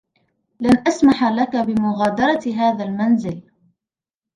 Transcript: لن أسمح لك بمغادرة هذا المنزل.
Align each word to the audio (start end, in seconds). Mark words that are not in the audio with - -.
لن 0.59 0.83
أسمح 0.87 1.23
لك 1.23 1.55
بمغادرة 1.55 2.53
هذا 2.55 2.83
المنزل. 2.83 3.43